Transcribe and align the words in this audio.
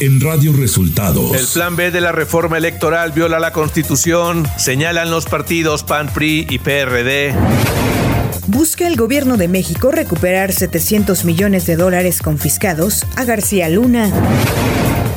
en 0.00 0.20
Radio 0.20 0.52
Resultados. 0.54 1.36
El 1.36 1.46
plan 1.46 1.76
B 1.76 1.90
de 1.90 2.00
la 2.00 2.10
reforma 2.10 2.56
electoral 2.56 3.12
viola 3.12 3.38
la 3.38 3.52
Constitución, 3.52 4.48
señalan 4.56 5.10
los 5.10 5.26
partidos 5.26 5.84
PAN, 5.84 6.08
PRI 6.12 6.46
y 6.48 6.58
PRD. 6.58 7.34
Busca 8.46 8.86
el 8.86 8.96
gobierno 8.96 9.36
de 9.36 9.48
México 9.48 9.90
recuperar 9.90 10.52
700 10.52 11.24
millones 11.24 11.66
de 11.66 11.76
dólares 11.76 12.22
confiscados 12.22 13.04
a 13.16 13.24
García 13.24 13.68
Luna. 13.68 14.10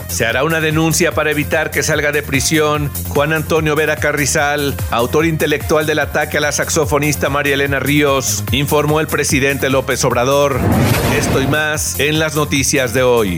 Se 0.09 0.25
hará 0.25 0.43
una 0.43 0.61
denuncia 0.61 1.13
para 1.13 1.31
evitar 1.31 1.71
que 1.71 1.81
salga 1.81 2.11
de 2.11 2.21
prisión 2.21 2.91
Juan 3.07 3.33
Antonio 3.33 3.75
Vera 3.75 3.95
Carrizal, 3.95 4.75
autor 4.91 5.25
intelectual 5.25 5.87
del 5.87 5.99
ataque 5.99 6.37
a 6.37 6.41
la 6.41 6.51
saxofonista 6.51 7.29
María 7.29 7.55
Elena 7.55 7.79
Ríos, 7.79 8.43
informó 8.51 8.99
el 8.99 9.07
presidente 9.07 9.71
López 9.71 10.03
Obrador. 10.03 10.59
Esto 11.17 11.41
y 11.41 11.47
más 11.47 11.99
en 11.99 12.19
las 12.19 12.35
noticias 12.35 12.93
de 12.93 13.01
hoy. 13.01 13.37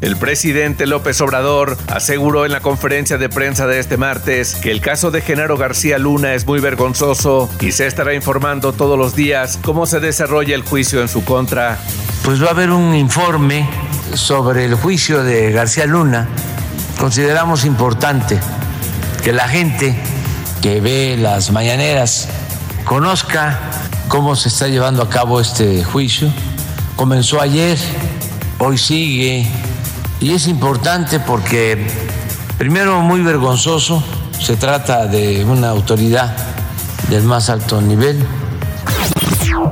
El 0.00 0.16
presidente 0.16 0.86
López 0.86 1.20
Obrador 1.20 1.76
aseguró 1.88 2.46
en 2.46 2.52
la 2.52 2.60
conferencia 2.60 3.18
de 3.18 3.28
prensa 3.28 3.66
de 3.66 3.78
este 3.78 3.98
martes 3.98 4.54
que 4.54 4.70
el 4.70 4.80
caso 4.80 5.10
de 5.10 5.20
Genaro 5.20 5.58
García 5.58 5.98
Luna 5.98 6.32
es 6.32 6.46
muy 6.46 6.58
vergonzoso 6.58 7.50
y 7.60 7.72
se 7.72 7.86
estará 7.86 8.14
informando 8.14 8.72
todos 8.72 8.98
los 8.98 9.14
días 9.14 9.58
cómo 9.62 9.84
se 9.84 10.00
desarrolla 10.00 10.54
el 10.54 10.62
juicio 10.62 11.02
en 11.02 11.08
su 11.08 11.22
contra. 11.22 11.78
Pues 12.24 12.42
va 12.42 12.46
a 12.46 12.50
haber 12.52 12.70
un 12.70 12.94
informe 12.94 13.68
sobre 14.14 14.64
el 14.64 14.74
juicio 14.74 15.22
de 15.22 15.52
García 15.52 15.84
Luna, 15.84 16.28
consideramos 16.98 17.66
importante 17.66 18.40
que 19.22 19.34
la 19.34 19.48
gente 19.48 19.94
que 20.62 20.80
ve 20.80 21.18
las 21.20 21.52
mañaneras 21.52 22.26
conozca 22.86 23.60
cómo 24.08 24.34
se 24.34 24.48
está 24.48 24.66
llevando 24.66 25.02
a 25.02 25.10
cabo 25.10 25.42
este 25.42 25.84
juicio. 25.84 26.32
Comenzó 26.96 27.38
ayer, 27.40 27.78
hoy 28.58 28.78
sigue, 28.78 29.46
y 30.20 30.32
es 30.32 30.46
importante 30.46 31.20
porque, 31.20 31.86
primero, 32.58 33.00
muy 33.00 33.22
vergonzoso, 33.22 34.02
se 34.38 34.56
trata 34.56 35.06
de 35.06 35.44
una 35.44 35.70
autoridad 35.70 36.36
del 37.08 37.24
más 37.24 37.50
alto 37.50 37.80
nivel, 37.80 38.24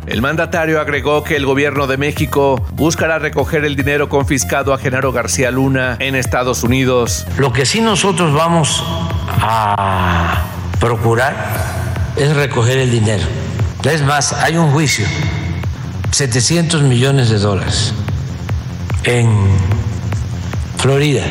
el 0.07 0.23
mandatario 0.23 0.81
agregó 0.81 1.23
que 1.23 1.37
el 1.37 1.47
gobierno 1.47 1.87
de 1.87 1.97
México 1.97 2.65
buscará 2.73 3.19
recoger 3.19 3.65
el 3.65 3.77
dinero 3.77 4.09
confiscado 4.09 4.73
a 4.73 4.79
Genaro 4.79 5.13
García 5.13 5.51
Luna 5.51 5.97
en 5.99 6.15
Estados 6.15 6.63
Unidos. 6.63 7.27
Lo 7.37 7.53
que 7.53 7.67
sí 7.67 7.81
nosotros 7.81 8.33
vamos 8.33 8.83
a 9.41 10.47
procurar 10.81 11.35
es 12.17 12.35
recoger 12.35 12.79
el 12.79 12.91
dinero. 12.91 13.25
Es 13.85 14.03
más, 14.03 14.33
hay 14.33 14.57
un 14.57 14.71
juicio, 14.73 15.07
700 16.11 16.83
millones 16.83 17.29
de 17.29 17.39
dólares 17.39 17.93
en 19.05 19.29
Florida 20.79 21.25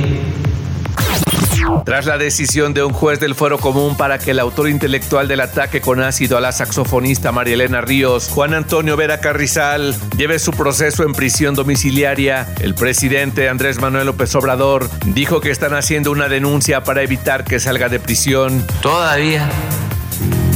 tras 1.86 2.06
la 2.06 2.18
decisión 2.18 2.74
de 2.74 2.84
un 2.84 2.92
juez 2.92 3.20
del 3.20 3.34
Fuero 3.34 3.58
Común 3.58 3.96
para 3.96 4.20
que 4.20 4.32
el 4.32 4.40
autor 4.40 4.70
intelectual 4.70 5.28
del 5.28 5.40
ataque 5.40 5.82
con 5.82 6.02
ácido 6.02 6.38
a 6.38 6.42
la 6.42 6.52
saxofonista 6.52 7.32
María 7.32 7.54
Elena 7.54 7.82
Ríos, 7.82 8.28
Juan 8.28 8.54
Antonio 8.54 8.98
Vera 8.98 9.20
Carrizal, 9.20 9.96
lleve 10.18 10.40
su 10.40 10.52
proceso 10.52 11.04
en 11.04 11.14
prisión 11.14 11.56
domiciliaria, 11.56 12.54
el 12.60 12.76
presidente 12.76 13.48
Andrés 13.48 13.80
Manuel 13.80 14.08
López 14.08 14.36
Obrador 14.36 14.90
dijo 15.06 15.40
que 15.40 15.50
están 15.50 15.74
haciendo 15.74 16.12
una 16.12 16.28
denuncia 16.28 16.84
para 16.84 17.04
evitar 17.04 17.44
que 17.44 17.60
salga 17.60 17.90
de 17.90 18.00
prisión. 18.00 18.66
Todavía 18.82 19.50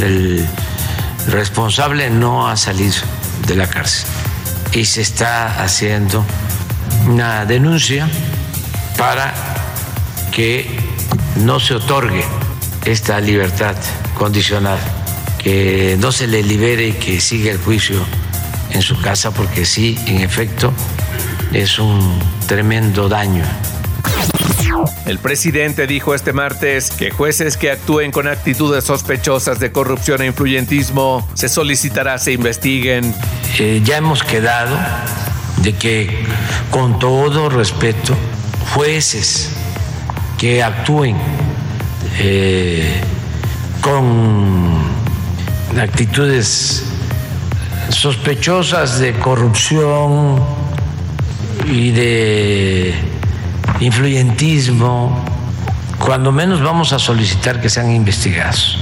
el 0.01 0.45
responsable 1.29 2.09
no 2.09 2.47
ha 2.47 2.57
salido 2.57 2.95
de 3.47 3.55
la 3.55 3.67
cárcel 3.67 4.09
y 4.73 4.85
se 4.85 5.01
está 5.01 5.63
haciendo 5.63 6.25
una 7.07 7.45
denuncia 7.45 8.09
para 9.01 9.33
que 10.31 10.67
no 11.37 11.59
se 11.59 11.73
otorgue 11.73 12.23
esta 12.85 13.19
libertad 13.19 13.75
condicional, 14.13 14.77
que 15.39 15.97
no 15.99 16.11
se 16.11 16.27
le 16.27 16.43
libere 16.43 16.89
y 16.89 16.93
que 16.93 17.19
siga 17.19 17.51
el 17.51 17.57
juicio 17.57 17.97
en 18.69 18.83
su 18.83 19.01
casa, 19.01 19.31
porque 19.31 19.65
sí, 19.65 19.97
en 20.05 20.21
efecto, 20.21 20.71
es 21.51 21.79
un 21.79 22.19
tremendo 22.45 23.09
daño. 23.09 23.43
El 25.07 25.17
presidente 25.17 25.87
dijo 25.87 26.13
este 26.13 26.31
martes 26.31 26.91
que 26.91 27.09
jueces 27.09 27.57
que 27.57 27.71
actúen 27.71 28.11
con 28.11 28.27
actitudes 28.27 28.83
sospechosas 28.83 29.57
de 29.59 29.71
corrupción 29.71 30.21
e 30.21 30.27
influyentismo 30.27 31.27
se 31.33 31.49
solicitará 31.49 32.19
se 32.19 32.33
investiguen. 32.33 33.15
Eh, 33.57 33.81
ya 33.83 33.97
hemos 33.97 34.21
quedado 34.21 34.77
de 35.63 35.73
que, 35.73 36.23
con 36.69 36.99
todo 36.99 37.49
respeto, 37.49 38.15
jueces 38.73 39.49
que 40.37 40.63
actúen 40.63 41.17
eh, 42.19 43.01
con 43.81 44.79
actitudes 45.79 46.83
sospechosas 47.89 48.99
de 48.99 49.13
corrupción 49.13 50.39
y 51.65 51.91
de 51.91 52.95
influyentismo, 53.79 55.23
cuando 55.99 56.31
menos 56.31 56.61
vamos 56.61 56.93
a 56.93 56.99
solicitar 56.99 57.61
que 57.61 57.69
sean 57.69 57.91
investigados. 57.91 58.77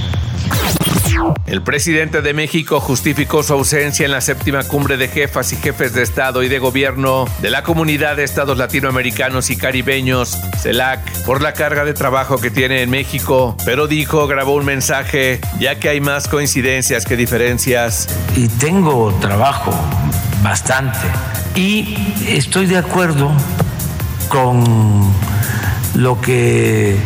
El 1.46 1.62
presidente 1.62 2.22
de 2.22 2.32
México 2.32 2.80
justificó 2.80 3.42
su 3.42 3.52
ausencia 3.52 4.04
en 4.04 4.12
la 4.12 4.20
séptima 4.20 4.62
cumbre 4.64 4.96
de 4.96 5.08
jefas 5.08 5.52
y 5.52 5.56
jefes 5.56 5.92
de 5.92 6.02
Estado 6.02 6.42
y 6.42 6.48
de 6.48 6.58
Gobierno 6.58 7.26
de 7.40 7.50
la 7.50 7.62
Comunidad 7.62 8.16
de 8.16 8.24
Estados 8.24 8.56
Latinoamericanos 8.56 9.50
y 9.50 9.56
Caribeños, 9.56 10.38
CELAC, 10.60 11.00
por 11.24 11.42
la 11.42 11.52
carga 11.52 11.84
de 11.84 11.92
trabajo 11.92 12.38
que 12.38 12.50
tiene 12.50 12.82
en 12.82 12.90
México, 12.90 13.56
pero 13.64 13.86
dijo, 13.86 14.26
grabó 14.26 14.54
un 14.54 14.64
mensaje, 14.64 15.40
ya 15.58 15.78
que 15.78 15.88
hay 15.88 16.00
más 16.00 16.28
coincidencias 16.28 17.04
que 17.04 17.16
diferencias. 17.16 18.08
Y 18.36 18.48
tengo 18.48 19.12
trabajo 19.20 19.72
bastante 20.42 20.98
y 21.54 22.14
estoy 22.28 22.66
de 22.66 22.78
acuerdo 22.78 23.30
con 24.28 25.12
lo 25.94 26.20
que 26.20 26.96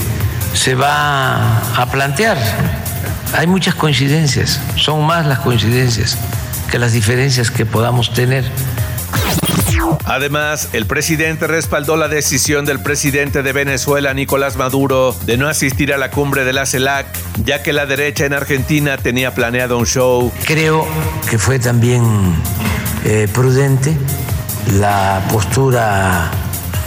se 0.52 0.74
va 0.74 1.60
a 1.74 1.86
plantear 1.90 2.36
hay 3.34 3.46
muchas 3.46 3.74
coincidencias, 3.74 4.60
son 4.76 5.04
más 5.04 5.26
las 5.26 5.40
coincidencias 5.40 6.16
que 6.70 6.78
las 6.78 6.92
diferencias 6.92 7.50
que 7.50 7.66
podamos 7.66 8.12
tener. 8.12 8.44
Además, 10.04 10.68
el 10.72 10.86
presidente 10.86 11.46
respaldó 11.46 11.96
la 11.96 12.08
decisión 12.08 12.64
del 12.64 12.80
presidente 12.80 13.42
de 13.42 13.52
Venezuela, 13.52 14.14
Nicolás 14.14 14.56
Maduro, 14.56 15.16
de 15.24 15.36
no 15.36 15.48
asistir 15.48 15.92
a 15.92 15.98
la 15.98 16.10
cumbre 16.10 16.44
de 16.44 16.52
la 16.52 16.66
CELAC, 16.66 17.06
ya 17.44 17.62
que 17.62 17.72
la 17.72 17.86
derecha 17.86 18.24
en 18.24 18.34
Argentina 18.34 18.96
tenía 18.98 19.34
planeado 19.34 19.78
un 19.78 19.86
show. 19.86 20.32
Creo 20.44 20.86
que 21.28 21.38
fue 21.38 21.58
también 21.58 22.04
eh, 23.04 23.28
prudente 23.32 23.96
la 24.78 25.22
postura 25.30 26.30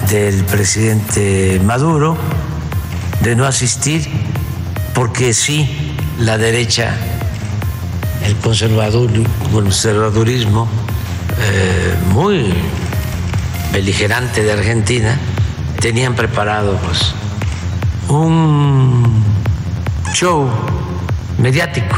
del 0.09 0.43
presidente 0.45 1.59
Maduro 1.63 2.17
de 3.21 3.35
no 3.35 3.45
asistir, 3.45 4.07
porque 4.93 5.33
sí 5.33 5.86
la 6.19 6.37
derecha, 6.37 6.95
el 8.23 8.35
conservadurismo 8.35 10.67
eh, 11.39 11.95
muy 12.09 12.53
beligerante 13.71 14.43
de 14.43 14.51
Argentina, 14.51 15.17
tenían 15.79 16.15
preparado 16.15 16.77
pues, 16.77 17.13
un 18.09 19.23
show 20.13 20.49
mediático. 21.37 21.95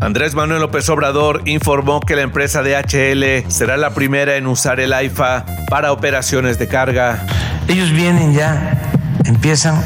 Andrés 0.00 0.34
Manuel 0.34 0.60
López 0.60 0.88
Obrador 0.88 1.42
informó 1.46 2.00
que 2.00 2.14
la 2.14 2.22
empresa 2.22 2.62
DHL 2.62 3.50
será 3.50 3.76
la 3.76 3.94
primera 3.94 4.36
en 4.36 4.46
usar 4.46 4.80
el 4.80 4.92
AIFA 4.92 5.44
para 5.68 5.92
operaciones 5.92 6.58
de 6.58 6.68
carga. 6.68 7.26
Ellos 7.68 7.90
vienen 7.90 8.34
ya, 8.34 8.80
empiezan 9.24 9.82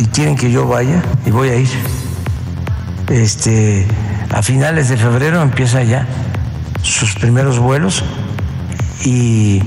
y 0.00 0.06
quieren 0.06 0.36
que 0.36 0.50
yo 0.50 0.66
vaya 0.66 1.02
y 1.24 1.30
voy 1.30 1.50
a 1.50 1.56
ir 1.56 1.95
este, 3.08 3.86
a 4.32 4.42
finales 4.42 4.88
de 4.88 4.96
febrero 4.96 5.42
empieza 5.42 5.82
ya 5.82 6.06
sus 6.82 7.14
primeros 7.14 7.58
vuelos 7.58 8.04
y 9.04 9.62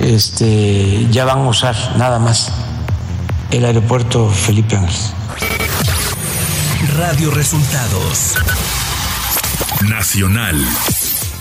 este, 0.00 1.08
ya 1.10 1.24
van 1.24 1.38
a 1.38 1.48
usar 1.48 1.76
nada 1.96 2.18
más 2.18 2.52
el 3.50 3.64
aeropuerto 3.64 4.28
Felipe 4.30 4.76
Ángeles. 4.76 5.12
Radio 6.96 7.30
Resultados 7.30 8.36
Nacional. 9.88 10.56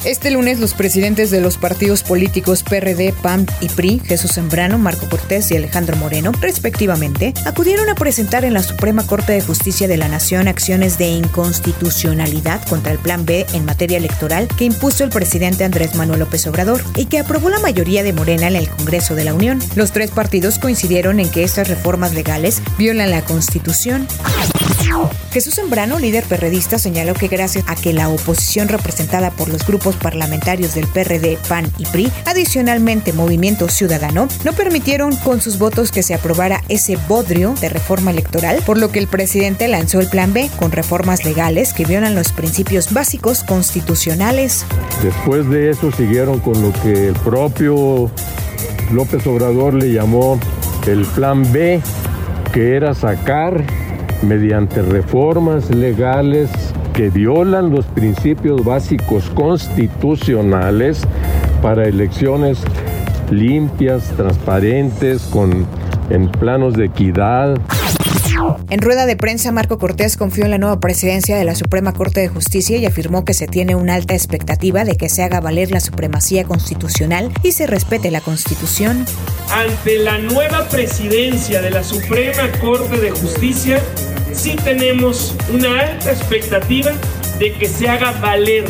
Este 0.05 0.29
lunes 0.29 0.59
los 0.59 0.75
presidentes 0.75 1.31
de 1.31 1.41
los 1.41 1.57
partidos 1.57 2.03
políticos 2.03 2.61
PRD, 2.61 3.11
PAM 3.23 3.47
y 3.59 3.69
PRI, 3.69 3.99
Jesús 4.05 4.29
Sembrano, 4.33 4.77
Marco 4.77 5.09
Cortés 5.09 5.49
y 5.49 5.57
Alejandro 5.57 5.95
Moreno, 5.95 6.31
respectivamente, 6.41 7.33
acudieron 7.43 7.89
a 7.89 7.95
presentar 7.95 8.45
en 8.45 8.53
la 8.53 8.61
Suprema 8.61 9.07
Corte 9.07 9.33
de 9.33 9.41
Justicia 9.41 9.87
de 9.87 9.97
la 9.97 10.07
Nación 10.07 10.47
acciones 10.47 10.99
de 10.99 11.07
inconstitucionalidad 11.07 12.63
contra 12.67 12.91
el 12.91 12.99
Plan 12.99 13.25
B 13.25 13.47
en 13.53 13.65
materia 13.65 13.97
electoral 13.97 14.47
que 14.55 14.65
impuso 14.65 15.03
el 15.03 15.09
presidente 15.09 15.63
Andrés 15.63 15.95
Manuel 15.95 16.19
López 16.19 16.45
Obrador 16.45 16.83
y 16.95 17.05
que 17.05 17.17
aprobó 17.17 17.49
la 17.49 17.57
mayoría 17.57 18.03
de 18.03 18.13
Morena 18.13 18.47
en 18.47 18.57
el 18.57 18.69
Congreso 18.69 19.15
de 19.15 19.23
la 19.23 19.33
Unión. 19.33 19.57
Los 19.75 19.91
tres 19.91 20.11
partidos 20.11 20.59
coincidieron 20.59 21.19
en 21.19 21.31
que 21.31 21.43
estas 21.43 21.67
reformas 21.67 22.13
legales 22.13 22.61
violan 22.77 23.09
la 23.09 23.23
Constitución. 23.23 24.07
Jesús 25.31 25.55
Sembrano, 25.55 25.99
líder 25.99 26.23
perredista, 26.23 26.79
señaló 26.79 27.13
que 27.13 27.27
gracias 27.27 27.65
a 27.67 27.75
que 27.75 27.91
la 27.91 28.07
oposición 28.07 28.69
representada 28.69 29.31
por 29.31 29.49
los 29.49 29.67
grupos 29.67 29.97
parlamentarios 29.97 30.75
del 30.75 30.87
PRD, 30.87 31.37
PAN 31.49 31.69
y 31.77 31.85
PRI, 31.85 32.09
adicionalmente 32.25 33.11
Movimiento 33.11 33.67
Ciudadano, 33.67 34.29
no 34.45 34.53
permitieron 34.53 35.13
con 35.17 35.41
sus 35.41 35.59
votos 35.59 35.91
que 35.91 36.03
se 36.03 36.13
aprobara 36.13 36.61
ese 36.69 36.97
bodrio 37.09 37.53
de 37.59 37.67
reforma 37.67 38.11
electoral, 38.11 38.61
por 38.65 38.77
lo 38.77 38.93
que 38.93 38.99
el 38.99 39.07
presidente 39.07 39.67
lanzó 39.67 39.99
el 39.99 40.07
Plan 40.07 40.31
B 40.31 40.49
con 40.57 40.71
reformas 40.71 41.25
legales 41.25 41.73
que 41.73 41.83
violan 41.83 42.15
los 42.15 42.31
principios 42.31 42.93
básicos 42.93 43.43
constitucionales. 43.43 44.65
Después 45.03 45.49
de 45.49 45.71
eso 45.71 45.91
siguieron 45.91 46.39
con 46.39 46.61
lo 46.61 46.71
que 46.81 47.09
el 47.09 47.13
propio 47.15 48.09
López 48.91 49.27
Obrador 49.27 49.73
le 49.73 49.91
llamó 49.91 50.39
el 50.87 51.05
Plan 51.07 51.51
B, 51.51 51.81
que 52.53 52.77
era 52.77 52.93
sacar 52.93 53.65
mediante 54.27 54.81
reformas 54.81 55.69
legales 55.69 56.49
que 56.93 57.09
violan 57.09 57.71
los 57.71 57.85
principios 57.85 58.63
básicos 58.63 59.29
constitucionales 59.31 61.01
para 61.61 61.87
elecciones 61.87 62.59
limpias, 63.31 64.03
transparentes, 64.15 65.23
con 65.23 65.65
en 66.09 66.29
planos 66.29 66.75
de 66.75 66.85
equidad. 66.85 67.57
En 68.69 68.81
rueda 68.81 69.05
de 69.05 69.15
prensa, 69.15 69.51
Marco 69.51 69.77
Cortés 69.79 70.17
confió 70.17 70.45
en 70.45 70.51
la 70.51 70.57
nueva 70.57 70.79
presidencia 70.79 71.37
de 71.37 71.45
la 71.45 71.55
Suprema 71.55 71.93
Corte 71.93 72.19
de 72.19 72.27
Justicia 72.27 72.77
y 72.77 72.85
afirmó 72.85 73.23
que 73.23 73.33
se 73.33 73.47
tiene 73.47 73.75
una 73.75 73.95
alta 73.95 74.13
expectativa 74.13 74.83
de 74.83 74.97
que 74.97 75.09
se 75.09 75.23
haga 75.23 75.39
valer 75.39 75.71
la 75.71 75.79
supremacía 75.79 76.43
constitucional 76.43 77.31
y 77.43 77.53
se 77.53 77.65
respete 77.65 78.11
la 78.11 78.21
Constitución. 78.21 79.05
Ante 79.51 79.99
la 79.99 80.17
nueva 80.17 80.67
presidencia 80.69 81.61
de 81.61 81.69
la 81.69 81.83
Suprema 81.83 82.51
Corte 82.61 82.99
de 82.99 83.11
Justicia, 83.11 83.81
sí 84.35 84.55
tenemos 84.63 85.33
una 85.49 85.79
alta 85.79 86.11
expectativa 86.11 86.91
de 87.39 87.53
que 87.53 87.67
se 87.67 87.87
haga 87.87 88.11
valer 88.13 88.65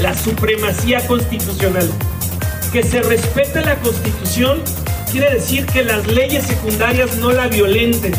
la 0.00 0.14
supremacía 0.14 1.06
constitucional. 1.06 1.88
Que 2.72 2.82
se 2.82 3.02
respete 3.02 3.60
la 3.62 3.76
Constitución 3.76 4.60
quiere 5.10 5.34
decir 5.34 5.66
que 5.66 5.84
las 5.84 6.06
leyes 6.06 6.44
secundarias 6.44 7.16
no 7.18 7.30
la 7.32 7.46
violenten 7.48 8.12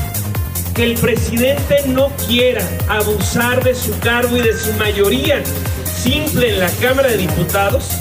que 0.75 0.83
el 0.83 0.95
presidente 0.95 1.83
no 1.87 2.09
quiera 2.27 2.61
abusar 2.89 3.63
de 3.63 3.73
su 3.73 3.97
cargo 3.99 4.35
y 4.35 4.41
de 4.41 4.53
su 4.57 4.73
mayoría 4.73 5.41
simple 5.85 6.49
en 6.49 6.59
la 6.59 6.69
Cámara 6.81 7.07
de 7.07 7.17
Diputados 7.17 7.91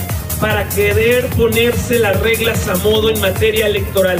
para 0.41 0.69
querer 0.69 1.27
ponerse 1.31 2.01
las 2.01 2.19
reglas 2.21 2.67
a 2.67 2.75
modo 2.77 3.11
en 3.11 3.21
materia 3.21 3.69
electoral. 3.69 4.19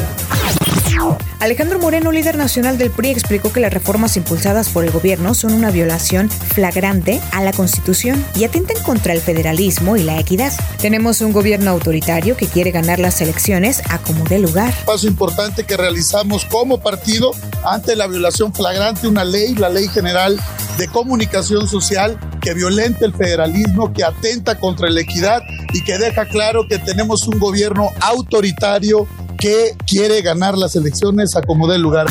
Alejandro 1.41 1.79
Moreno, 1.79 2.13
líder 2.13 2.37
nacional 2.37 2.79
del 2.79 2.91
PRI, 2.91 3.11
explicó 3.11 3.53
que 3.53 3.61
las 3.61 3.73
reformas 3.73 4.17
impulsadas 4.17 4.69
por 4.69 4.85
el 4.85 4.91
gobierno 4.91 5.35
son 5.35 5.53
una 5.53 5.71
violación 5.71 6.31
flagrante 6.31 7.21
a 7.33 7.43
la 7.43 7.53
Constitución 7.53 8.25
y 8.35 8.45
atentan 8.45 8.83
contra 8.83 9.13
el 9.13 9.21
federalismo 9.21 9.97
y 9.97 10.03
la 10.03 10.19
equidad. 10.19 10.53
Tenemos 10.81 11.21
un 11.21 11.33
gobierno 11.33 11.71
autoritario 11.71 12.37
que 12.37 12.47
quiere 12.47 12.71
ganar 12.71 12.99
las 12.99 13.21
elecciones 13.21 13.83
a 13.91 13.99
como 13.99 14.25
dé 14.25 14.39
lugar. 14.39 14.73
Paso 14.87 15.07
importante 15.07 15.65
que 15.65 15.77
realizamos 15.77 16.45
como 16.47 16.81
partido 16.81 17.33
ante 17.65 17.97
la 17.97 18.07
violación 18.07 18.55
flagrante 18.55 19.03
de 19.03 19.09
una 19.09 19.25
ley, 19.25 19.55
la 19.55 19.69
Ley 19.69 19.89
General 19.89 20.41
de 20.79 20.89
Comunicación 20.89 21.69
Social, 21.69 22.19
que 22.41 22.55
violenta 22.55 23.05
el 23.05 23.15
federalismo, 23.15 23.93
que 23.93 24.05
atenta 24.05 24.59
contra 24.59 24.89
la 24.91 25.01
equidad 25.01 25.43
y 25.73 25.83
que 25.83 25.99
deja 25.99 26.27
claro 26.27 26.67
que 26.69 26.79
tenemos 26.79 27.27
un 27.27 27.39
gobierno 27.39 27.91
autoritario 28.01 29.07
que 29.39 29.77
quiere 29.87 30.23
ganar 30.23 30.57
las 30.57 30.77
elecciones 30.77 31.37
a 31.37 31.43
como 31.43 31.67
lugar. 31.79 32.07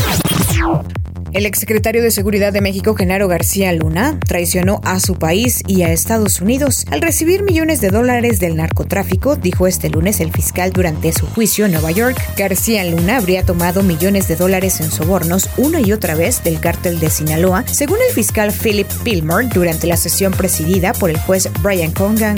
El 1.33 1.47
exsecretario 1.47 2.03
de 2.03 2.11
Seguridad 2.11 2.53
de 2.53 2.61
México, 2.61 2.93
Genaro 2.93 3.27
García 3.27 3.73
Luna, 3.73 4.19
traicionó 4.19 4.81
a 4.83 4.99
su 4.99 5.15
país 5.15 5.63
y 5.65 5.81
a 5.81 5.91
Estados 5.91 6.41
Unidos 6.41 6.85
al 6.91 7.01
recibir 7.01 7.41
millones 7.41 7.81
de 7.81 7.89
dólares 7.89 8.39
del 8.39 8.55
narcotráfico, 8.55 9.35
dijo 9.35 9.65
este 9.65 9.89
lunes 9.89 10.19
el 10.19 10.31
fiscal 10.31 10.71
durante 10.71 11.11
su 11.11 11.25
juicio 11.25 11.65
en 11.65 11.71
Nueva 11.71 11.89
York. 11.89 12.21
García 12.37 12.83
Luna 12.83 13.17
habría 13.17 13.43
tomado 13.43 13.81
millones 13.81 14.27
de 14.27 14.35
dólares 14.35 14.79
en 14.79 14.91
sobornos 14.91 15.49
una 15.57 15.81
y 15.81 15.91
otra 15.91 16.13
vez 16.13 16.43
del 16.43 16.59
cártel 16.59 16.99
de 16.99 17.09
Sinaloa, 17.09 17.65
según 17.65 17.97
el 18.07 18.13
fiscal 18.13 18.51
Philip 18.51 18.87
Pilmer 19.03 19.49
durante 19.49 19.87
la 19.87 19.97
sesión 19.97 20.33
presidida 20.33 20.93
por 20.93 21.09
el 21.09 21.17
juez 21.17 21.49
Brian 21.63 21.93
Congang. 21.93 22.37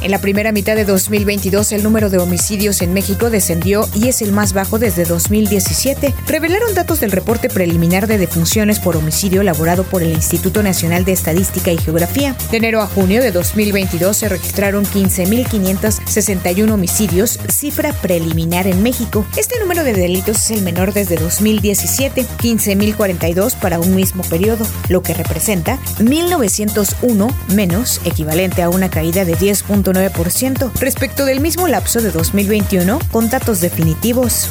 En 0.00 0.10
la 0.10 0.20
primera 0.20 0.52
mitad 0.52 0.76
de 0.76 0.84
2022, 0.84 1.72
el 1.72 1.82
número 1.82 2.10
de 2.10 2.18
homicidios 2.18 2.80
en 2.82 2.92
México 2.92 3.30
descendió 3.30 3.88
y 3.94 4.08
es 4.08 4.22
el 4.22 4.32
más 4.32 4.52
bajo 4.52 4.78
desde 4.78 5.04
2017. 5.04 6.14
Revelaron 6.26 6.74
datos 6.74 7.00
del 7.00 7.10
reporte 7.10 7.48
preliminar 7.48 8.06
de 8.06 8.18
defunciones 8.18 8.78
por 8.78 8.96
homicidio 8.96 9.40
elaborado 9.40 9.84
por 9.84 10.02
el 10.02 10.12
Instituto 10.12 10.62
Nacional 10.62 11.04
de 11.04 11.12
Estadística 11.12 11.72
y 11.72 11.78
Geografía. 11.78 12.36
De 12.50 12.58
enero 12.58 12.80
a 12.80 12.86
junio 12.86 13.22
de 13.22 13.32
2022 13.32 14.16
se 14.16 14.28
registraron 14.28 14.84
15.561 14.84 16.70
homicidios, 16.70 17.38
cifra 17.48 17.92
preliminar 17.92 18.66
en 18.66 18.82
México. 18.82 19.26
Este 19.36 19.58
número 19.60 19.82
de 19.82 19.92
delitos 19.92 20.36
es 20.36 20.50
el 20.52 20.62
menor 20.62 20.92
desde 20.92 21.16
2017, 21.16 22.24
15.042 22.24 23.56
para 23.56 23.80
un 23.80 23.94
mismo 23.94 24.22
periodo, 24.24 24.66
lo 24.88 25.02
que 25.02 25.14
representa 25.14 25.78
1.901 25.98 27.34
menos, 27.48 28.00
equivalente 28.04 28.62
a 28.62 28.70
una 28.70 28.88
caída 28.90 29.24
de 29.24 29.34
10.9% 29.48 30.70
respecto 30.78 31.24
del 31.24 31.40
mismo 31.40 31.68
lapso 31.68 32.02
de 32.02 32.10
2021 32.10 32.98
con 33.10 33.30
datos 33.30 33.60
definitivos. 33.60 34.50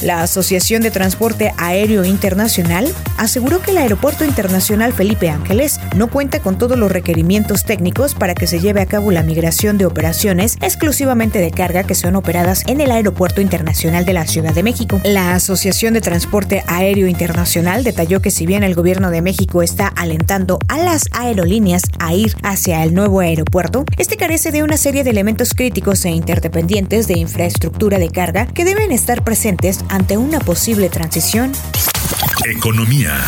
La 0.00 0.22
Asociación 0.22 0.82
de 0.82 0.92
Transporte 0.92 1.52
Aéreo 1.56 2.04
Internacional 2.04 2.92
aseguró 3.22 3.62
que 3.62 3.70
el 3.70 3.78
Aeropuerto 3.78 4.24
Internacional 4.24 4.92
Felipe 4.92 5.30
Ángeles 5.30 5.78
no 5.94 6.08
cuenta 6.08 6.40
con 6.40 6.58
todos 6.58 6.76
los 6.76 6.90
requerimientos 6.90 7.64
técnicos 7.64 8.16
para 8.16 8.34
que 8.34 8.48
se 8.48 8.58
lleve 8.58 8.80
a 8.80 8.86
cabo 8.86 9.12
la 9.12 9.22
migración 9.22 9.78
de 9.78 9.86
operaciones 9.86 10.56
exclusivamente 10.60 11.38
de 11.38 11.52
carga 11.52 11.84
que 11.84 11.94
son 11.94 12.16
operadas 12.16 12.64
en 12.66 12.80
el 12.80 12.90
Aeropuerto 12.90 13.40
Internacional 13.40 14.04
de 14.04 14.12
la 14.12 14.26
Ciudad 14.26 14.52
de 14.52 14.64
México. 14.64 15.00
La 15.04 15.36
Asociación 15.36 15.94
de 15.94 16.00
Transporte 16.00 16.64
Aéreo 16.66 17.06
Internacional 17.06 17.84
detalló 17.84 18.20
que 18.20 18.32
si 18.32 18.44
bien 18.44 18.64
el 18.64 18.74
gobierno 18.74 19.10
de 19.10 19.22
México 19.22 19.62
está 19.62 19.86
alentando 19.86 20.58
a 20.66 20.78
las 20.78 21.04
aerolíneas 21.12 21.82
a 22.00 22.14
ir 22.14 22.34
hacia 22.42 22.82
el 22.82 22.92
nuevo 22.92 23.20
aeropuerto, 23.20 23.84
este 23.98 24.16
carece 24.16 24.50
de 24.50 24.64
una 24.64 24.76
serie 24.76 25.04
de 25.04 25.10
elementos 25.10 25.54
críticos 25.54 26.04
e 26.04 26.10
interdependientes 26.10 27.06
de 27.06 27.20
infraestructura 27.20 27.98
de 27.98 28.10
carga 28.10 28.46
que 28.46 28.64
deben 28.64 28.90
estar 28.90 29.22
presentes 29.22 29.84
ante 29.90 30.16
una 30.16 30.40
posible 30.40 30.88
transición. 30.88 31.52
Economía. 32.44 33.22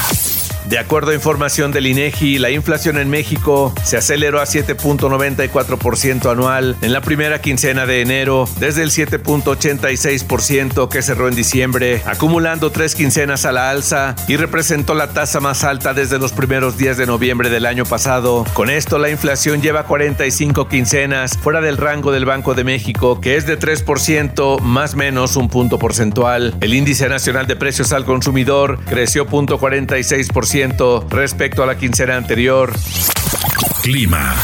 De 0.75 0.81
acuerdo 0.81 1.13
a 1.13 1.15
información 1.15 1.71
del 1.71 1.87
INEGI, 1.87 2.41
la 2.41 2.51
inflación 2.51 2.99
en 2.99 3.09
México 3.09 3.73
se 3.85 3.97
aceleró 3.97 4.41
a 4.41 4.45
7.94% 4.45 6.29
anual 6.29 6.77
en 6.83 6.93
la 6.93 7.01
primera 7.01 7.41
quincena 7.41 7.87
de 7.87 8.01
enero, 8.01 8.49
desde 8.59 8.83
el 8.83 8.91
7.86% 8.91 10.89
que 10.89 11.01
cerró 11.03 11.29
en 11.29 11.37
diciembre, 11.37 12.03
acumulando 12.07 12.73
tres 12.73 12.97
quincenas 12.97 13.45
a 13.45 13.53
la 13.53 13.71
alza 13.71 14.17
y 14.27 14.35
representó 14.35 14.95
la 14.95 15.13
tasa 15.13 15.39
más 15.39 15.63
alta 15.63 15.95
desde 15.95 16.19
los 16.19 16.33
primeros 16.33 16.77
días 16.77 16.97
de 16.97 17.07
noviembre 17.07 17.51
del 17.51 17.67
año 17.67 17.85
pasado. 17.85 18.45
Con 18.53 18.69
esto, 18.69 18.99
la 18.99 19.11
inflación 19.11 19.63
lleva 19.63 19.85
45 19.85 20.67
quincenas 20.67 21.39
fuera 21.39 21.61
del 21.61 21.77
rango 21.77 22.11
del 22.11 22.25
Banco 22.25 22.55
de 22.55 22.65
México, 22.65 23.21
que 23.21 23.37
es 23.37 23.47
de 23.47 23.61
3% 23.61 24.59
más 24.59 24.97
menos 24.97 25.37
un 25.37 25.49
punto 25.49 25.79
porcentual. 25.79 26.53
El 26.61 26.75
índice 26.75 27.09
nacional 27.09 27.47
de 27.47 27.55
precios 27.55 27.93
al 27.93 28.05
consumidor 28.05 28.81
creció 28.87 29.25
0.46% 29.29 30.64
respecto 31.11 31.63
a 31.63 31.67
la 31.67 31.77
quincena 31.77 32.17
anterior. 32.17 32.73
Clima. 33.83 34.35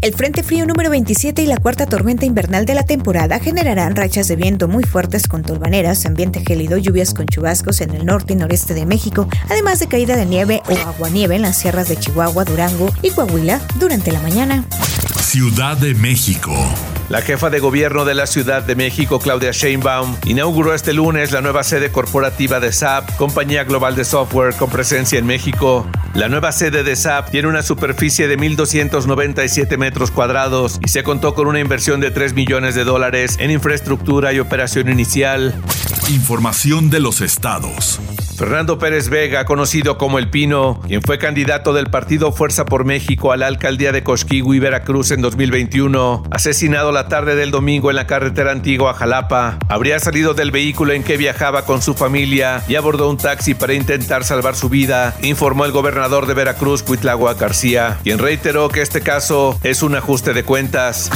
El 0.00 0.14
Frente 0.14 0.42
Frío 0.42 0.66
número 0.66 0.90
27 0.90 1.42
y 1.42 1.46
la 1.46 1.56
cuarta 1.56 1.86
tormenta 1.86 2.26
invernal 2.26 2.66
de 2.66 2.74
la 2.74 2.82
temporada 2.82 3.38
generarán 3.38 3.94
rachas 3.94 4.26
de 4.26 4.36
viento 4.36 4.66
muy 4.66 4.82
fuertes 4.82 5.28
con 5.28 5.42
tolvaneras, 5.42 6.06
ambiente 6.06 6.40
gélido, 6.40 6.76
lluvias 6.76 7.14
con 7.14 7.26
chubascos 7.26 7.80
en 7.80 7.94
el 7.94 8.04
norte 8.04 8.32
y 8.32 8.36
noreste 8.36 8.74
de 8.74 8.84
México, 8.84 9.28
además 9.48 9.78
de 9.78 9.86
caída 9.86 10.16
de 10.16 10.26
nieve 10.26 10.60
o 10.68 10.88
aguanieve 10.88 11.36
en 11.36 11.42
las 11.42 11.56
sierras 11.56 11.88
de 11.88 11.96
Chihuahua, 11.96 12.44
Durango 12.44 12.90
y 13.02 13.10
Coahuila 13.10 13.60
durante 13.78 14.10
la 14.10 14.20
mañana. 14.20 14.64
Ciudad 15.20 15.76
de 15.76 15.94
México. 15.94 16.52
La 17.08 17.22
jefa 17.22 17.48
de 17.48 17.58
gobierno 17.58 18.04
de 18.04 18.14
la 18.14 18.26
Ciudad 18.26 18.62
de 18.62 18.74
México, 18.74 19.18
Claudia 19.18 19.50
Sheinbaum, 19.50 20.14
inauguró 20.26 20.74
este 20.74 20.92
lunes 20.92 21.32
la 21.32 21.40
nueva 21.40 21.64
sede 21.64 21.90
corporativa 21.90 22.60
de 22.60 22.70
SAP, 22.70 23.16
compañía 23.16 23.64
global 23.64 23.96
de 23.96 24.04
software 24.04 24.54
con 24.54 24.68
presencia 24.68 25.18
en 25.18 25.24
México. 25.24 25.86
La 26.18 26.28
nueva 26.28 26.50
sede 26.50 26.82
de 26.82 26.96
SAP 26.96 27.30
tiene 27.30 27.46
una 27.46 27.62
superficie 27.62 28.26
de 28.26 28.36
1.297 28.36 29.78
metros 29.78 30.10
cuadrados 30.10 30.80
y 30.84 30.88
se 30.88 31.04
contó 31.04 31.32
con 31.32 31.46
una 31.46 31.60
inversión 31.60 32.00
de 32.00 32.10
3 32.10 32.34
millones 32.34 32.74
de 32.74 32.82
dólares 32.82 33.36
en 33.38 33.52
infraestructura 33.52 34.32
y 34.32 34.40
operación 34.40 34.88
inicial. 34.88 35.54
Información 36.08 36.90
de 36.90 36.98
los 36.98 37.20
estados. 37.20 38.00
Fernando 38.38 38.78
Pérez 38.78 39.08
Vega, 39.08 39.44
conocido 39.44 39.98
como 39.98 40.20
El 40.20 40.30
Pino, 40.30 40.80
quien 40.86 41.02
fue 41.02 41.18
candidato 41.18 41.72
del 41.72 41.90
partido 41.90 42.30
Fuerza 42.30 42.64
por 42.66 42.84
México 42.84 43.32
a 43.32 43.36
la 43.36 43.48
alcaldía 43.48 43.90
de 43.90 44.04
Cosquigui, 44.04 44.60
Veracruz 44.60 45.10
en 45.10 45.20
2021, 45.22 46.22
asesinado 46.30 46.92
la 46.92 47.08
tarde 47.08 47.34
del 47.34 47.50
domingo 47.50 47.90
en 47.90 47.96
la 47.96 48.06
carretera 48.06 48.52
antigua 48.52 48.92
a 48.92 48.94
Jalapa, 48.94 49.58
habría 49.68 49.98
salido 49.98 50.34
del 50.34 50.52
vehículo 50.52 50.92
en 50.92 51.02
que 51.02 51.16
viajaba 51.16 51.64
con 51.64 51.82
su 51.82 51.94
familia 51.94 52.62
y 52.68 52.76
abordó 52.76 53.10
un 53.10 53.16
taxi 53.16 53.54
para 53.54 53.74
intentar 53.74 54.22
salvar 54.22 54.54
su 54.54 54.68
vida, 54.68 55.16
informó 55.22 55.64
el 55.64 55.72
gobernador 55.72 56.07
de 56.08 56.32
Veracruz, 56.32 56.82
Cuitlagua 56.82 57.34
García, 57.34 57.98
quien 58.02 58.18
reiteró 58.18 58.70
que 58.70 58.80
este 58.80 59.02
caso 59.02 59.58
es 59.62 59.82
un 59.82 59.94
ajuste 59.94 60.32
de 60.32 60.42
cuentas. 60.42 61.10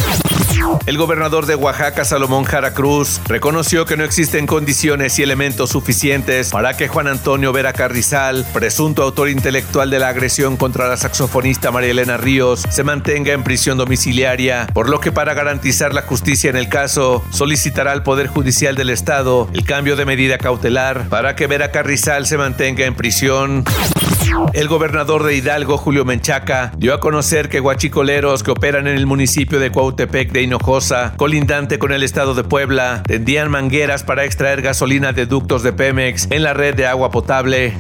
El 0.87 0.99
gobernador 0.99 1.47
de 1.47 1.55
Oaxaca, 1.55 2.05
Salomón 2.05 2.45
Jara 2.45 2.75
Cruz, 2.75 3.21
reconoció 3.27 3.85
que 3.85 3.97
no 3.97 4.05
existen 4.05 4.47
condiciones 4.47 5.19
y 5.19 5.23
elementos 5.23 5.71
suficientes 5.71 6.51
para 6.51 6.77
que 6.77 6.89
Juan 6.89 7.07
Antonio 7.07 7.53
Vera 7.53 7.73
Carrizal, 7.73 8.47
presunto 8.53 9.03
autor 9.03 9.29
intelectual 9.29 9.91
de 9.91 9.99
la 9.99 10.09
agresión 10.09 10.57
contra 10.57 10.89
la 10.89 10.97
saxofonista 10.97 11.71
María 11.71 11.91
Elena 11.91 12.17
Ríos, 12.17 12.65
se 12.69 12.85
mantenga 12.85 13.33
en 13.33 13.45
prisión 13.45 13.79
domiciliaria, 13.79 14.67
por 14.73 14.89
lo 14.89 15.01
que 15.01 15.13
para 15.13 15.35
garantizar 15.35 15.95
la 15.95 16.03
justicia 16.03 16.51
en 16.51 16.57
el 16.57 16.69
caso, 16.69 17.25
solicitará 17.31 17.93
al 17.93 18.03
Poder 18.03 18.27
Judicial 18.27 18.75
del 18.75 18.91
Estado 18.91 19.49
el 19.53 19.65
cambio 19.65 19.97
de 19.97 20.05
medida 20.05 20.39
cautelar 20.39 21.09
para 21.09 21.37
que 21.37 21.47
Vera 21.47 21.71
Carrizal 21.71 22.27
se 22.27 22.39
mantenga 22.39 22.85
en 22.85 22.95
prisión. 22.95 23.65
El 24.53 24.69
gobernador 24.69 25.25
de 25.25 25.37
Hidalgo, 25.37 25.77
Julio 25.77 26.05
Menchaca, 26.05 26.73
dio 26.77 26.95
a 26.95 27.01
conocer 27.01 27.49
que 27.49 27.61
guachicoleros 27.61 28.43
que 28.43 28.51
operan 28.51 28.87
en 28.87 28.97
el 28.97 29.07
municipio 29.07 29.59
de 29.59 29.71
Cuautepec 29.71 30.22
de 30.31 30.43
Hinojosa, 30.43 31.15
colindante 31.17 31.79
con 31.79 31.93
el 31.93 32.03
estado 32.03 32.35
de 32.35 32.45
Puebla, 32.45 33.03
tendían 33.07 33.51
mangueras 33.51 34.05
para 34.05 34.25
extraer 34.25 34.63
gasolina 34.63 35.13
de 35.13 35.27
ductos 35.27 35.63
de 35.63 35.73
Pemex 35.73 36.29
en 36.31 36.43
la 36.43 36.55
red 36.55 36.75
de 36.75 36.87
agua 36.87 37.11
potable. 37.11 37.75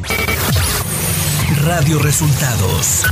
Radio 1.64 1.98
Resultados. 2.00 3.04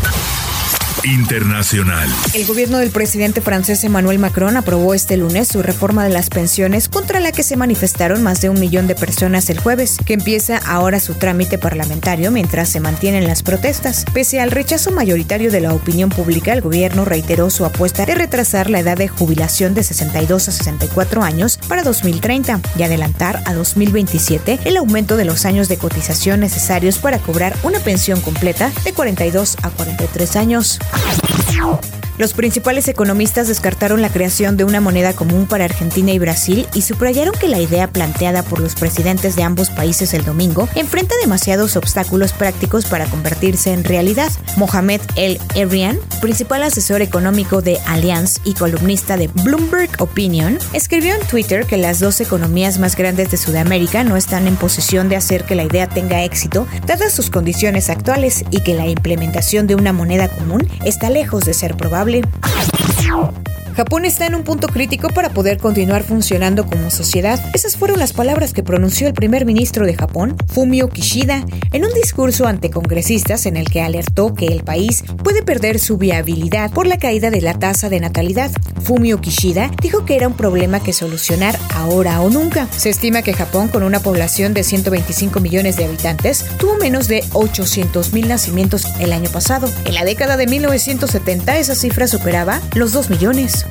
Internacional. 1.04 2.08
El 2.34 2.46
gobierno 2.46 2.78
del 2.78 2.90
presidente 2.90 3.40
francés 3.40 3.82
Emmanuel 3.84 4.18
Macron 4.18 4.56
aprobó 4.56 4.94
este 4.94 5.16
lunes 5.16 5.48
su 5.48 5.62
reforma 5.62 6.04
de 6.04 6.10
las 6.10 6.28
pensiones 6.28 6.88
contra 6.88 7.20
la 7.20 7.32
que 7.32 7.42
se 7.42 7.56
manifestaron 7.56 8.22
más 8.22 8.40
de 8.40 8.50
un 8.50 8.60
millón 8.60 8.86
de 8.86 8.94
personas 8.94 9.48
el 9.50 9.58
jueves, 9.58 9.96
que 10.04 10.14
empieza 10.14 10.58
ahora 10.58 11.00
su 11.00 11.14
trámite 11.14 11.58
parlamentario 11.58 12.30
mientras 12.30 12.68
se 12.68 12.80
mantienen 12.80 13.26
las 13.26 13.42
protestas. 13.42 14.04
Pese 14.12 14.40
al 14.40 14.50
rechazo 14.50 14.90
mayoritario 14.90 15.50
de 15.50 15.60
la 15.60 15.72
opinión 15.72 16.10
pública, 16.10 16.52
el 16.52 16.60
gobierno 16.60 17.04
reiteró 17.04 17.50
su 17.50 17.64
apuesta 17.64 18.04
de 18.04 18.14
retrasar 18.14 18.68
la 18.68 18.80
edad 18.80 18.96
de 18.96 19.08
jubilación 19.08 19.74
de 19.74 19.82
62 19.82 20.48
a 20.48 20.52
64 20.52 21.22
años 21.22 21.58
para 21.68 21.82
2030 21.82 22.60
y 22.78 22.82
adelantar 22.82 23.42
a 23.46 23.54
2027 23.54 24.60
el 24.64 24.76
aumento 24.76 25.16
de 25.16 25.24
los 25.24 25.44
años 25.46 25.68
de 25.68 25.78
cotización 25.78 26.40
necesarios 26.40 26.98
para 26.98 27.18
cobrar 27.18 27.56
una 27.62 27.78
pensión 27.80 28.20
completa 28.20 28.70
de 28.84 28.92
42 28.92 29.56
a 29.62 29.70
43 29.70 30.36
años. 30.36 30.78
C'est 30.96 31.60
pas! 31.60 31.99
Los 32.18 32.34
principales 32.34 32.88
economistas 32.88 33.48
descartaron 33.48 34.02
la 34.02 34.10
creación 34.10 34.56
de 34.56 34.64
una 34.64 34.80
moneda 34.80 35.14
común 35.14 35.46
para 35.46 35.64
Argentina 35.64 36.12
y 36.12 36.18
Brasil 36.18 36.66
y 36.74 36.82
subrayaron 36.82 37.34
que 37.34 37.48
la 37.48 37.60
idea 37.60 37.88
planteada 37.88 38.42
por 38.42 38.60
los 38.60 38.74
presidentes 38.74 39.36
de 39.36 39.42
ambos 39.42 39.70
países 39.70 40.12
el 40.12 40.24
domingo 40.24 40.68
enfrenta 40.74 41.14
demasiados 41.22 41.76
obstáculos 41.76 42.32
prácticos 42.32 42.84
para 42.84 43.06
convertirse 43.06 43.72
en 43.72 43.84
realidad. 43.84 44.30
Mohamed 44.56 45.00
El 45.16 45.40
Erian, 45.54 45.98
principal 46.20 46.62
asesor 46.62 47.00
económico 47.00 47.62
de 47.62 47.78
Allianz 47.86 48.40
y 48.44 48.54
columnista 48.54 49.16
de 49.16 49.28
Bloomberg 49.28 49.90
Opinion, 49.98 50.58
escribió 50.72 51.14
en 51.14 51.26
Twitter 51.26 51.66
que 51.66 51.76
las 51.76 52.00
dos 52.00 52.20
economías 52.20 52.78
más 52.78 52.96
grandes 52.96 53.30
de 53.30 53.36
Sudamérica 53.36 54.04
no 54.04 54.16
están 54.16 54.46
en 54.46 54.56
posición 54.56 55.08
de 55.08 55.16
hacer 55.16 55.44
que 55.44 55.54
la 55.54 55.64
idea 55.64 55.88
tenga 55.88 56.24
éxito 56.24 56.66
dadas 56.86 57.12
sus 57.12 57.30
condiciones 57.30 57.88
actuales 57.88 58.44
y 58.50 58.60
que 58.62 58.74
la 58.74 58.86
implementación 58.86 59.66
de 59.66 59.74
una 59.74 59.92
moneda 59.92 60.28
común 60.28 60.68
está 60.84 61.10
lejos 61.10 61.44
de 61.44 61.54
ser 61.54 61.76
probable 61.76 62.09
Tremblay. 62.10 63.49
Japón 63.80 64.04
está 64.04 64.26
en 64.26 64.34
un 64.34 64.42
punto 64.42 64.68
crítico 64.68 65.08
para 65.08 65.30
poder 65.30 65.56
continuar 65.56 66.02
funcionando 66.02 66.66
como 66.66 66.90
sociedad. 66.90 67.42
Esas 67.54 67.78
fueron 67.78 67.98
las 67.98 68.12
palabras 68.12 68.52
que 68.52 68.62
pronunció 68.62 69.06
el 69.06 69.14
primer 69.14 69.46
ministro 69.46 69.86
de 69.86 69.94
Japón, 69.94 70.36
Fumio 70.48 70.90
Kishida, 70.90 71.46
en 71.72 71.86
un 71.86 71.94
discurso 71.94 72.46
ante 72.46 72.68
congresistas 72.68 73.46
en 73.46 73.56
el 73.56 73.70
que 73.70 73.80
alertó 73.80 74.34
que 74.34 74.48
el 74.48 74.64
país 74.64 75.02
puede 75.24 75.42
perder 75.42 75.78
su 75.78 75.96
viabilidad 75.96 76.70
por 76.72 76.86
la 76.86 76.98
caída 76.98 77.30
de 77.30 77.40
la 77.40 77.54
tasa 77.54 77.88
de 77.88 78.00
natalidad. 78.00 78.50
Fumio 78.82 79.18
Kishida 79.22 79.70
dijo 79.80 80.04
que 80.04 80.16
era 80.16 80.28
un 80.28 80.34
problema 80.34 80.80
que 80.80 80.92
solucionar 80.92 81.58
ahora 81.74 82.20
o 82.20 82.28
nunca. 82.28 82.68
Se 82.76 82.90
estima 82.90 83.22
que 83.22 83.32
Japón, 83.32 83.68
con 83.68 83.82
una 83.82 84.00
población 84.00 84.52
de 84.52 84.62
125 84.62 85.40
millones 85.40 85.78
de 85.78 85.86
habitantes, 85.86 86.44
tuvo 86.58 86.76
menos 86.76 87.08
de 87.08 87.24
800 87.32 88.12
mil 88.12 88.28
nacimientos 88.28 88.84
el 88.98 89.14
año 89.14 89.30
pasado. 89.30 89.70
En 89.86 89.94
la 89.94 90.04
década 90.04 90.36
de 90.36 90.46
1970 90.46 91.56
esa 91.56 91.74
cifra 91.74 92.06
superaba 92.06 92.60
los 92.74 92.92
2 92.92 93.08
millones. 93.08 93.64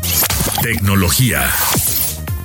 Tecnología. 0.62 1.50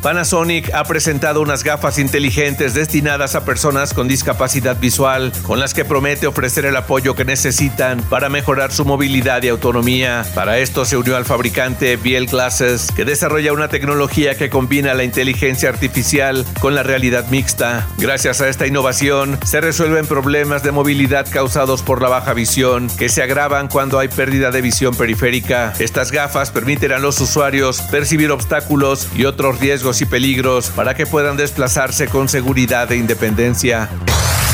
Panasonic 0.05 0.71
ha 0.75 0.85
presentado 0.85 1.41
unas 1.41 1.65
gafas 1.65 1.99
inteligentes 1.99 2.75
destinadas 2.75 3.35
a 3.35 3.47
personas 3.47 3.95
con 3.95 4.07
discapacidad 4.07 4.79
visual, 4.79 5.33
con 5.45 5.59
las 5.59 5.73
que 5.73 5.87
promete 5.87 6.27
ofrecer 6.27 6.67
el 6.67 6.77
apoyo 6.77 7.15
que 7.15 7.25
necesitan 7.25 8.03
para 8.11 8.29
mejorar 8.29 8.71
su 8.71 8.85
movilidad 8.85 9.43
y 9.43 9.49
autonomía. 9.49 10.27
Para 10.35 10.59
esto 10.59 10.85
se 10.85 10.99
unió 10.99 11.17
al 11.17 11.25
fabricante 11.25 11.97
Biel 11.97 12.27
Glasses, 12.27 12.93
que 12.95 13.07
desarrolla 13.07 13.55
una 13.55 13.69
tecnología 13.69 14.37
que 14.37 14.51
combina 14.51 14.93
la 14.93 15.05
inteligencia 15.05 15.71
artificial 15.71 16.45
con 16.61 16.75
la 16.75 16.83
realidad 16.83 17.31
mixta. 17.31 17.89
Gracias 17.97 18.43
a 18.43 18.51
esta 18.51 18.67
innovación, 18.67 19.39
se 19.47 19.63
resuelven 19.63 20.07
problemas 20.07 20.63
de 20.63 20.71
movilidad 20.71 21.27
causados 21.31 21.81
por 21.81 22.03
la 22.03 22.11
baja 22.11 22.35
visión, 22.35 22.89
que 22.99 23.09
se 23.09 23.23
agravan 23.23 23.69
cuando 23.69 23.99
hay 23.99 24.09
pérdida 24.09 24.51
de 24.51 24.61
visión 24.61 24.95
periférica. 24.95 25.73
Estas 25.79 26.13
gafas 26.13 26.51
permiten 26.51 26.93
a 26.93 26.99
los 26.99 27.19
usuarios 27.23 27.81
percibir 27.91 28.31
obstáculos 28.33 29.09
y 29.17 29.25
otros 29.25 29.61
riesgos 29.61 29.94
y 30.01 30.07
peligros 30.07 30.71
para 30.71 30.95
que 30.95 31.07
puedan 31.07 31.37
desplazarse 31.37 32.09
con 32.09 32.29
seguridad 32.29 32.91
e 32.93 32.97
independencia. 32.97 33.89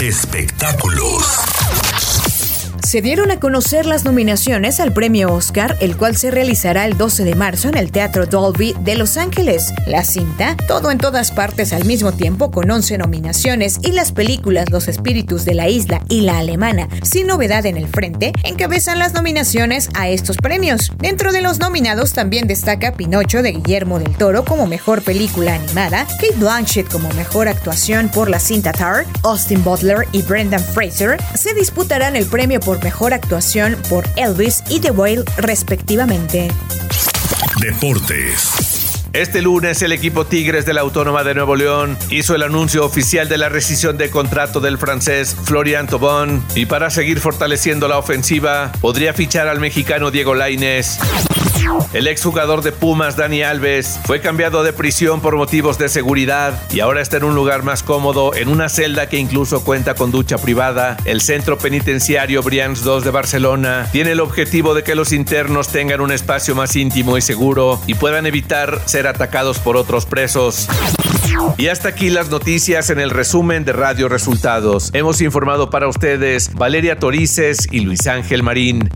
Espectáculos 0.01 1.60
se 2.91 3.03
dieron 3.03 3.31
a 3.31 3.39
conocer 3.39 3.87
las 3.87 4.05
nominaciones 4.05 4.81
al 4.81 4.93
premio 4.93 5.33
Oscar, 5.33 5.77
el 5.79 5.97
cual 5.97 6.17
se 6.17 6.33
realizará 6.33 6.87
el 6.87 6.99
12 6.99 7.23
de 7.23 7.37
marzo 7.37 7.69
en 7.69 7.77
el 7.77 7.93
Teatro 7.93 8.27
Dolby 8.27 8.75
de 8.81 8.97
Los 8.97 9.17
Ángeles. 9.17 9.73
La 9.87 10.03
cinta, 10.03 10.57
todo 10.67 10.91
en 10.91 10.99
todas 10.99 11.31
partes 11.31 11.73
al 11.73 11.85
mismo 11.85 12.11
tiempo 12.11 12.51
con 12.51 12.69
11 12.69 12.99
nominaciones 12.99 13.79
y 13.85 13.93
las 13.93 14.11
películas 14.11 14.71
Los 14.71 14.89
Espíritus 14.89 15.45
de 15.45 15.55
la 15.55 15.69
Isla 15.69 16.03
y 16.09 16.23
La 16.23 16.39
Alemana, 16.39 16.89
sin 17.05 17.29
novedad 17.29 17.65
en 17.65 17.77
el 17.77 17.87
frente, 17.87 18.33
encabezan 18.43 18.99
las 18.99 19.15
nominaciones 19.15 19.89
a 19.95 20.09
estos 20.09 20.37
premios. 20.39 20.91
Dentro 20.99 21.31
de 21.31 21.43
los 21.43 21.61
nominados 21.61 22.13
también 22.13 22.49
destaca 22.49 22.95
Pinocho 22.95 23.45
de 23.45 23.53
Guillermo 23.53 24.01
del 24.01 24.17
Toro 24.17 24.45
como 24.45 24.67
mejor 24.67 25.03
película 25.03 25.55
animada, 25.55 26.09
Kate 26.21 26.35
Blanchett 26.39 26.91
como 26.91 27.09
mejor 27.13 27.47
actuación 27.47 28.09
por 28.09 28.29
la 28.29 28.41
cinta 28.41 28.73
Tar, 28.73 29.05
Austin 29.23 29.63
Butler 29.63 30.09
y 30.11 30.23
Brendan 30.23 30.65
Fraser 30.65 31.19
se 31.37 31.55
disputarán 31.55 32.17
el 32.17 32.27
premio 32.27 32.59
por 32.81 32.85
mejor 32.85 33.13
actuación 33.13 33.77
por 33.89 34.07
Elvis 34.17 34.63
y 34.69 34.81
The 34.81 34.91
Whale 34.91 35.25
respectivamente. 35.37 36.49
Deportes. 37.61 39.03
Este 39.13 39.43
lunes 39.43 39.83
el 39.83 39.93
equipo 39.93 40.25
Tigres 40.25 40.65
de 40.67 40.73
la 40.73 40.81
Autónoma 40.83 41.25
de 41.25 41.35
Nuevo 41.35 41.57
León 41.57 41.99
hizo 42.11 42.35
el 42.35 42.43
anuncio 42.43 42.85
oficial 42.85 43.29
de 43.29 43.39
la 43.39 43.49
rescisión 43.49 43.99
de 43.99 44.09
contrato 44.09 44.61
del 44.61 44.79
francés 44.79 45.37
Florian 45.45 45.89
Tobón 45.89 46.45
y 46.55 46.67
para 46.67 46.91
seguir 46.91 47.21
fortaleciendo 47.21 47.87
la 47.89 47.99
ofensiva 47.99 48.73
podría 48.81 49.13
fichar 49.13 49.49
al 49.49 49.61
mexicano 49.61 50.11
Diego 50.11 50.35
Lainez. 50.35 50.99
El 51.93 52.07
exjugador 52.07 52.63
de 52.63 52.73
Pumas, 52.73 53.17
Dani 53.17 53.43
Alves, 53.43 54.01
fue 54.05 54.21
cambiado 54.21 54.63
de 54.63 54.73
prisión 54.73 55.21
por 55.21 55.37
motivos 55.37 55.79
de 55.79 55.89
seguridad 55.89 56.61
y 56.71 56.81
ahora 56.81 57.01
está 57.01 57.17
en 57.17 57.25
un 57.25 57.35
lugar 57.35 57.63
más 57.63 57.83
cómodo, 57.83 58.35
en 58.35 58.49
una 58.49 58.69
celda 58.69 59.09
que 59.09 59.19
incluso 59.19 59.65
cuenta 59.65 59.95
con 59.95 60.11
ducha 60.11 60.39
privada. 60.39 60.97
El 61.05 61.21
centro 61.21 61.59
penitenciario 61.59 62.43
Brians 62.43 62.83
2 62.83 63.05
de 63.05 63.11
Barcelona 63.11 63.89
tiene 63.93 64.13
el 64.13 64.21
objetivo 64.21 64.75
de 64.75 64.83
que 64.83 64.95
los 64.95 65.13
internos 65.13 65.69
tengan 65.69 66.01
un 66.01 66.13
espacio 66.13 66.55
más 66.55 66.77
íntimo 66.77 67.17
y 67.17 67.23
seguro 67.23 67.81
y 67.87 67.95
puedan 67.95 68.27
evitar 68.27 68.81
ser 68.87 69.07
atacados 69.07 69.59
por 69.59 69.77
otros 69.77 70.07
presos. 70.07 70.69
Y 71.59 71.69
hasta 71.69 71.89
aquí 71.89 72.11
las 72.11 72.31
noticias 72.31 72.91
en 72.91 73.01
el 73.01 73.11
resumen 73.11 73.65
de 73.65 73.73
Radio 73.73 74.09
Resultados. 74.09 74.91
Hemos 74.93 75.21
informado 75.21 75.71
para 75.71 75.89
ustedes 75.89 76.55
Valeria 76.55 76.99
Torices 76.99 77.69
y 77.71 77.81
Luis 77.81 78.07
Ángel 78.07 78.43
Marín. 78.43 78.89